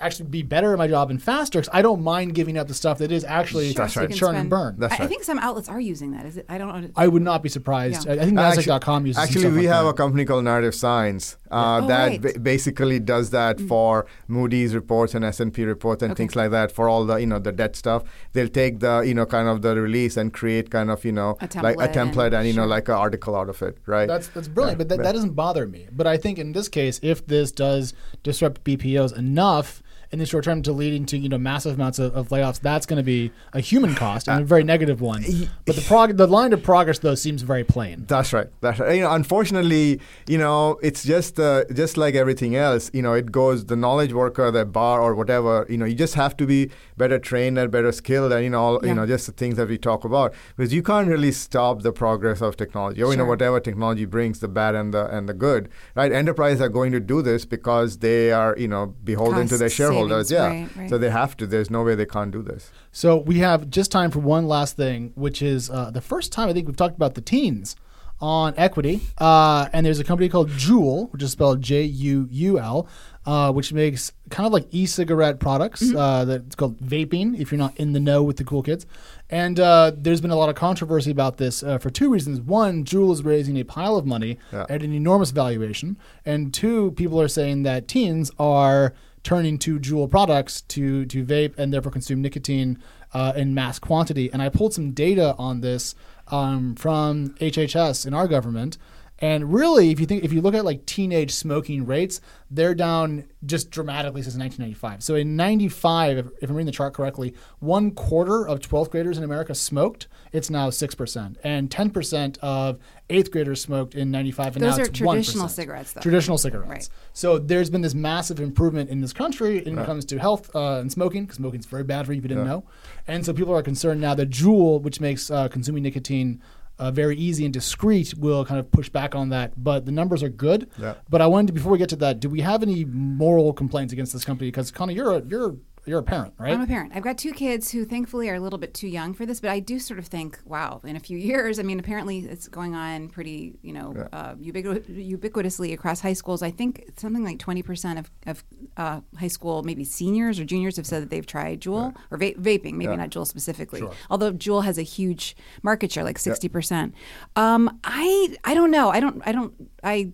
[0.00, 2.74] actually be better at my job and faster because I don't mind giving up the
[2.74, 4.08] stuff that is actually That's right.
[4.08, 4.76] can churn and burn.
[4.78, 6.24] That's I, I think some outlets are using that.
[6.26, 6.46] Is it?
[6.48, 6.90] I don't know.
[6.96, 8.06] I would not be surprised.
[8.06, 8.12] Yeah.
[8.12, 9.90] I I think Actually- Nasdaq.com uses some Actually, stuff we like have that.
[9.90, 12.20] a company called Narrative Science uh, Oh, that right.
[12.22, 16.18] ba- basically does that for Moody's reports and S and P reports and Okay.
[16.22, 18.04] things like that for all the you know the debt stuff.
[18.34, 21.36] They'll take the you know kind of the release and create kind of you know
[21.40, 23.78] A like a template template and- and, you know like an article out of it,
[23.86, 24.06] right?
[24.06, 25.88] That's that's brilliant, but that, that doesn't bother me.
[25.90, 30.44] But I think in this case, if this does disrupt BPOs enough in the short
[30.44, 33.30] term to leading to you know massive amounts of, of layoffs, that's going to be
[33.52, 35.22] a human cost and a very negative one.
[35.66, 38.04] But the prog- the line of progress though seems very plain.
[38.08, 38.48] That's right.
[38.60, 38.94] That's right.
[38.96, 42.90] You know, unfortunately, you know, it's just uh, just like everything else.
[42.94, 45.66] You know, it goes the knowledge worker, the bar or whatever.
[45.68, 48.60] You know, you just have to be better trained and better skilled, and you know,
[48.60, 48.88] all, Yeah.
[48.90, 51.92] you know, just the things that we talk about because you can't really stop the
[51.92, 53.02] progress of technology.
[53.02, 55.68] Or you know, whatever technology brings, the bad and the and the good.
[55.94, 56.12] Right?
[56.12, 59.76] Enterprises are going to do this because they are you know beholden to their Cost
[59.98, 60.28] shareholders.
[60.28, 60.64] savings, yeah.
[60.64, 60.90] right, right.
[60.90, 61.46] So they have to.
[61.46, 62.70] There's no way they can't do this.
[62.92, 66.48] So we have just time for one last thing, which is uh, the first time
[66.48, 67.76] I think we've talked about the teens
[68.20, 69.00] on equity.
[69.18, 72.88] Uh, and there's a company called Juul, which is spelled J U U L,
[73.26, 75.82] uh, which makes kind of like e-cigarette products.
[75.94, 77.38] Uh, that it's called vaping.
[77.38, 78.86] If you're not in the know with the cool kids,
[79.30, 82.40] and uh, there's been a lot of controversy about this uh, for two reasons.
[82.40, 84.66] One, Juul is raising a pile of money Yeah.
[84.68, 90.10] at an enormous valuation, and two, people are saying that teens are turning to Juul
[90.10, 92.78] products to to vape and therefore consume nicotine
[93.12, 94.30] uh, in mass quantity.
[94.32, 95.94] And I pulled some data on this
[96.28, 98.78] um, from HHS in our government.
[99.20, 103.24] And really, if you think if you look at like teenage smoking rates, they're down
[103.44, 105.02] just dramatically since 1995.
[105.02, 109.18] So in 95, if, if I'm reading the chart correctly, one quarter of 12th graders
[109.18, 110.06] in America smoked.
[110.30, 112.78] It's now six percent, and 10 percent of
[113.10, 114.56] eighth graders smoked in 95.
[114.56, 115.50] And Those now are it's traditional 1%.
[115.50, 116.00] cigarettes, though.
[116.00, 116.68] Traditional cigarettes.
[116.68, 116.88] Right.
[117.12, 120.78] So there's been this massive improvement in this country when it comes to health uh,
[120.80, 122.64] and smoking, because smoking is very bad for you if you didn't know.
[123.06, 126.42] And so people are concerned now that Juul, which makes uh, consuming nicotine
[126.78, 129.62] uh, very easy and discreet, will kind of push back on that.
[129.62, 130.70] But the numbers are good.
[130.78, 130.94] Yeah.
[131.08, 133.92] But I wanted to, before we get to that, do we have any moral complaints
[133.92, 134.48] against this company?
[134.48, 135.56] Because Connie, you're a, you're
[135.88, 136.52] you're a parent, right?
[136.52, 136.92] I'm a parent.
[136.94, 139.50] I've got two kids who thankfully are a little bit too young for this, but
[139.50, 142.74] I do sort of think, wow, in a few years, I mean, apparently it's going
[142.74, 146.42] on pretty, you know, uh, ubiqu- ubiquitously across high schools.
[146.42, 148.44] I think something like 20% of, of
[148.76, 152.34] uh, high school, maybe seniors or juniors, have said that they've tried Juul or va-
[152.34, 153.80] vaping, maybe not Juul specifically.
[154.10, 156.92] Although Juul has a huge market share, like 60%.
[157.36, 158.90] Um, I I don't know.
[158.90, 160.12] I don't I don't I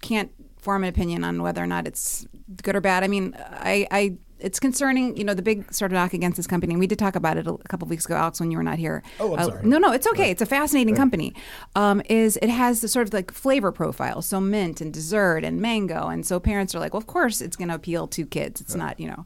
[0.00, 2.26] can't form an opinion on whether or not it's
[2.62, 3.04] good or bad.
[3.04, 5.16] I mean, I, I it's concerning.
[5.16, 6.72] You know, the big sort of knock against this company.
[6.74, 8.62] And we did talk about it a, couple of weeks ago, Alex, when you were
[8.64, 9.02] not here.
[9.20, 9.66] Oh, I'm Uh, sorry.
[9.66, 10.30] No, no, it's okay.
[10.30, 11.34] It's a fascinating company.
[11.76, 15.60] Um, is it has the sort of like flavor profile, so mint and dessert and
[15.60, 18.60] mango, and so parents are like, well, of course it's going to appeal to kids.
[18.60, 19.24] It's not, you know,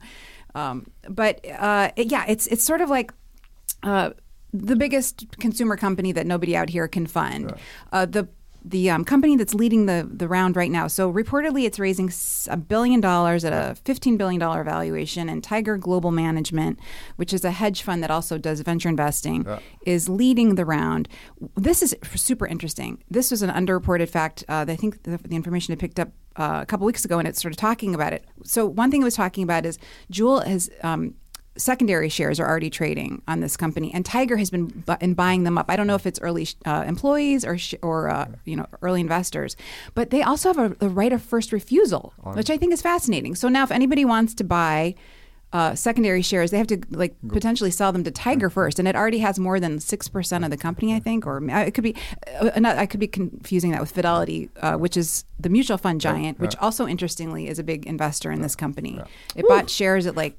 [0.54, 3.12] um, but uh, it- yeah, it's it's sort of like.
[3.82, 4.10] Uh,
[4.54, 7.52] the biggest consumer company that nobody out here can fund.
[7.92, 8.26] Uh, the
[8.64, 10.88] the um, company that's leading the the round right now.
[10.88, 12.10] So reportedly, it's raising
[12.50, 16.78] a billion dollars at a fifteen billion dollar valuation, and Tiger Global Management,
[17.16, 19.46] which is a hedge fund that also does venture investing,
[19.86, 21.08] is leading the round.
[21.56, 23.02] This is super interesting.
[23.10, 24.44] This was an underreported fact.
[24.48, 27.28] Uh, I think the, the information I picked up uh, a couple weeks ago, and
[27.28, 28.24] it's sort of talking about it.
[28.44, 29.78] So one thing it was talking about is
[30.12, 30.70] Juul has.
[30.82, 31.14] Um,
[31.58, 35.42] secondary shares are already trading on this company, and Tiger has been bu- in buying
[35.44, 35.66] them up.
[35.68, 39.00] I don't know if it's early uh, employees or sh- or uh, you know early
[39.00, 39.56] investors,
[39.94, 43.34] but they also have a, a right of first refusal, which I think is fascinating.
[43.34, 44.94] So now, if anybody wants to buy
[45.52, 48.94] uh, secondary shares, they have to like potentially sell them to Tiger first, and it
[48.94, 51.84] already has more than six percent of the company, I think, or uh, it could
[51.84, 51.96] be.
[52.40, 56.38] Uh, I could be confusing that with Fidelity, uh, which is the mutual fund giant,
[56.38, 59.00] which also interestingly is a big investor in this company.
[59.34, 60.38] It bought shares at like.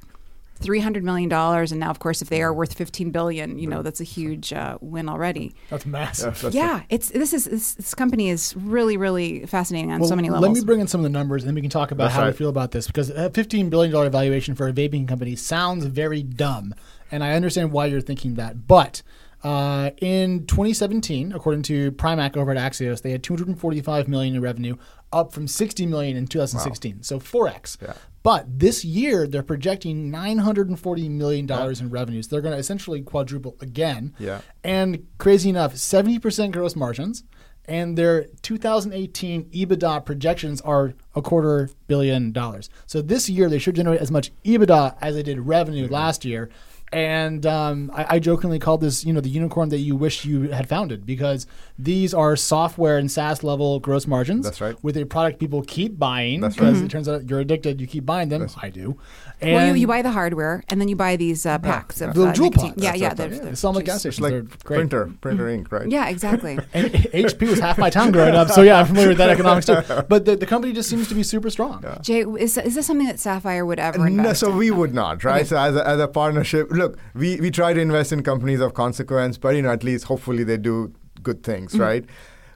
[0.62, 3.68] Three hundred million dollars, and now, of course, if they are worth fifteen billion, you
[3.68, 5.56] know that's a huge uh, win already.
[5.70, 6.42] That's massive.
[6.42, 10.16] That's yeah, it's this is this, this company is really really fascinating on Well, so
[10.16, 10.50] many levels.
[10.50, 12.16] Let me bring in some of the numbers, and then we can talk about That's
[12.16, 12.36] how we right.
[12.36, 12.88] feel about this.
[12.88, 16.76] Because a fifteen billion dollar valuation for a vaping company sounds very dumb,
[17.12, 18.68] and I understand why you're thinking that.
[18.68, 19.02] But
[19.44, 24.76] uh, in 2017, according to Primack over at Axios, they had 245 million in revenue,
[25.14, 27.04] up from 60 million in 2016.
[27.04, 27.82] So 4x.
[27.82, 27.94] Yeah.
[28.22, 32.28] But this year, they're projecting 940 million dollars in revenues.
[32.28, 34.14] They're going to essentially quadruple again.
[34.20, 34.42] Yeah.
[34.64, 37.24] And crazy enough, 70% gross margins,
[37.66, 42.70] and their 2018 EBITDA projections are a quarter billion dollars.
[42.88, 45.94] So this year, they should generate as much EBITDA as they did revenue mm-hmm.
[45.94, 46.50] last year.
[46.92, 50.50] And um, I, I jokingly called this, you know, the unicorn that you wish you
[50.50, 51.46] had founded because
[51.78, 54.44] these are software and SaaS level gross margins.
[54.46, 54.76] That's right.
[54.84, 56.86] With a product people keep buying That's because right.
[56.86, 57.80] it turns out you're addicted.
[57.80, 58.48] You keep buying them.
[58.62, 58.98] I do.
[59.42, 62.14] And well, you, you buy the hardware, and then you buy these uh, packs of
[62.14, 62.72] The uh, Juul nicotine.
[62.74, 62.84] pods.
[62.84, 64.16] Yeah, yeah, they're- yeah, they're sell them at gas juice.
[64.16, 64.20] Stations.
[64.22, 64.78] like They're great.
[64.90, 65.88] printer, printer ink, right?
[65.90, 66.60] Yeah, exactly.
[66.74, 69.66] And HP was half my time growing up, so yeah, I'm familiar with that economics
[69.68, 69.78] too.
[70.10, 71.84] But the, the company just seems to be super strong.
[72.02, 74.58] Jai, is, is this something that Sapphire would ever No, invest so in?
[74.58, 75.48] we would not, right?
[75.48, 78.74] So as a, as a partnership, look, we, we try to invest in companies of
[78.74, 82.06] consequence, but you know, at least hopefully they do good things, right?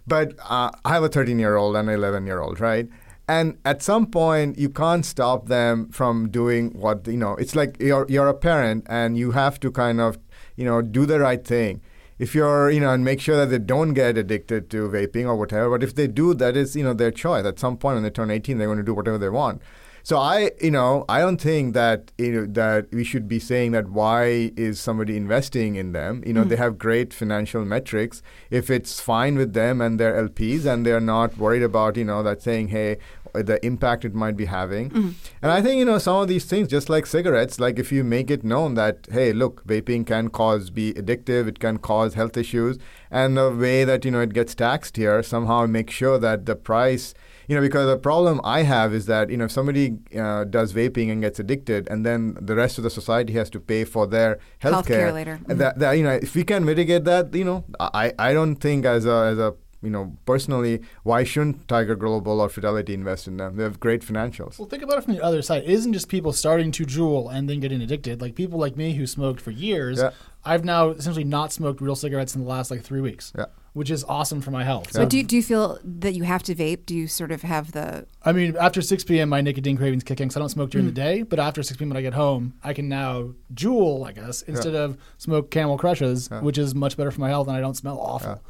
[0.07, 2.89] But uh, I have a 13 year old and an 11 year old, right?
[3.27, 7.35] And at some point, you can't stop them from doing what you know.
[7.35, 10.17] It's like you're you're a parent, and you have to kind of
[10.57, 11.81] you know do the right thing.
[12.19, 15.37] If you're you know and make sure that they don't get addicted to vaping or
[15.37, 15.69] whatever.
[15.69, 17.45] But if they do, that is you know their choice.
[17.45, 19.61] At some point when they turn 18, they're going to do whatever they want.
[20.05, 23.71] So I, you know, I don't think that you know that we should be saying
[23.71, 26.21] that why is somebody investing in them?
[26.25, 26.63] You know, they mm-hmm.
[26.63, 28.21] have great financial metrics.
[28.49, 32.21] If it's fine with them and their LPs, and they're not worried about you know
[32.21, 32.97] that saying, hey,
[33.33, 34.89] the impact it might be having.
[34.89, 35.09] Mm-hmm.
[35.41, 38.03] And I think you know some of these things, just like cigarettes, like if you
[38.03, 42.35] make it known that hey, look, vaping can cause be addictive, it can cause health
[42.35, 42.77] issues,
[43.09, 46.57] and the way that you know it gets taxed here somehow make sure that the
[46.57, 47.13] price
[47.47, 50.73] you know, because the problem I have is that you know if somebody uh, does
[50.73, 54.07] vaping and gets addicted, and then the rest of the society has to pay for
[54.07, 55.39] their health Healthcare care later.
[55.47, 58.85] That, that you know, if we can mitigate that, you know, I I don't think
[58.85, 63.35] as a as a you know personally, why shouldn't Tiger Global or Fidelity invest in
[63.37, 63.57] them?
[63.57, 64.57] They have great financials.
[64.57, 65.63] Well, think about it from the other side.
[65.63, 68.21] It isn't just people starting to Juul and then getting addicted.
[68.21, 70.11] Like people like me who smoked for years, Yeah.
[70.45, 73.45] I've now essentially not smoked real cigarettes in the last like three weeks, Yeah.
[73.73, 74.93] Which is awesome for my health.
[74.93, 76.85] But do you, do you feel that you have to vape?
[76.85, 80.21] Do you sort of have the I mean, after 6 p.m., my nicotine cravings kick
[80.21, 80.95] in 'cause I don't smoke during the hmm.
[80.95, 81.21] day.
[81.23, 81.89] But after 6 p.m.
[81.89, 86.29] when I get home, I can now Juul, I guess, instead of smoke Camel Crushes,
[86.41, 88.41] which is much better for my health and I don't smell awful.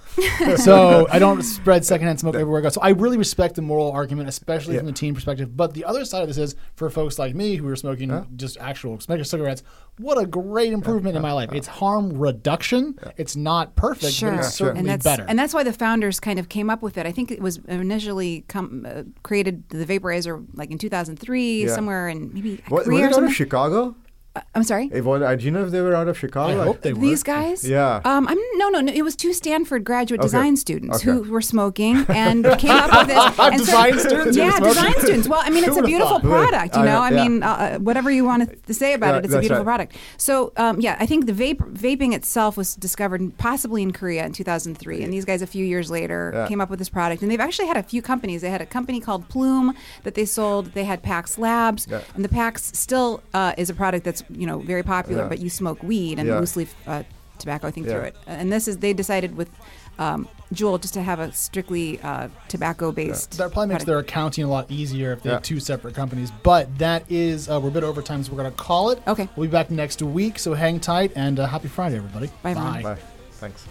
[0.58, 2.70] so I don't spread secondhand smoke everywhere I go.
[2.70, 5.56] So I really respect the moral argument, especially from the teen perspective.
[5.56, 8.58] But the other side of this is for folks like me who are smoking just
[8.58, 9.64] actual smoker cigarettes,
[9.98, 11.52] what a great improvement in my life.
[11.54, 12.98] It's harm reduction.
[13.18, 14.32] It's not perfect, sure?
[14.32, 14.68] but it's sure.
[14.68, 15.26] certainly and that's better.
[15.28, 17.06] and that's why the founders kind of came up with it.
[17.06, 21.76] I think it was initially come, uh, created the vaporizer like in 2003 Yeah.
[21.76, 23.36] somewhere in maybe What, Korea was or it out of.
[23.36, 23.96] Chicago?
[24.36, 24.88] Uh, I'm sorry.
[24.88, 26.60] What- uh, do you know if they were out of Chicago?
[26.62, 27.00] I hope they were.
[27.02, 27.68] These guys?
[27.68, 28.02] Yeah.
[28.04, 28.92] Um, I'm no, no, no.
[28.92, 30.26] It was two Stanford graduate Okay.
[30.26, 31.12] design students Okay.
[31.12, 33.40] who were smoking and came up with this.
[33.40, 34.74] and Design students Yeah, smoking?
[34.74, 35.28] design students.
[35.28, 36.76] Well, I mean, it's a beautiful product.
[36.76, 37.24] You I know, know, I yeah.
[37.28, 39.76] mean, uh, whatever you want to say about Yeah, it, it's a beautiful right.
[39.78, 39.96] product.
[40.18, 44.32] So, um, yeah, I think the vape vaping itself was discovered possibly in Korea in
[44.32, 46.48] 2003, and these guys a few years later Yeah.
[46.48, 47.22] came up with this product.
[47.22, 48.42] And they've actually had a few companies.
[48.42, 50.74] They had a company called Ploom that they sold.
[50.74, 52.02] They had Pax Labs, Yeah.
[52.16, 55.24] and the Pax still uh, is a product that's you know very popular.
[55.24, 55.30] Yeah.
[55.30, 56.40] But you smoke weed and Yeah.
[56.40, 57.04] loose leaf uh,
[57.40, 58.16] tobacco, I think, through it.
[58.28, 59.50] And this is they decided with
[60.00, 63.38] um, Juul just to have a strictly uh, tobacco based.
[63.38, 65.36] That probably makes their accounting a lot easier if they Yeah.
[65.36, 66.32] have two separate companies.
[66.42, 69.02] But that is, uh, we're a bit over time, so we're going to call it.
[69.08, 69.30] Okay.
[69.36, 72.28] We'll be back next week, so hang tight and uh, happy Friday, everybody.
[72.42, 72.82] Bye, everyone.
[72.84, 72.98] Bye.
[73.34, 73.68] Thanks.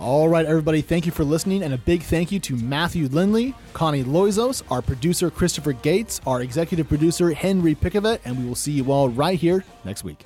[0.00, 3.54] All right, everybody, thank you for listening, and a big thank you to Matthew Lynley,
[3.74, 8.72] Connie Loizos, our producer Christopher Gates, our executive producer Henry Pickavet, and we will see
[8.72, 10.24] you all right here next week.